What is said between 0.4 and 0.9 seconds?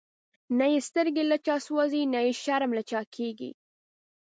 نه یی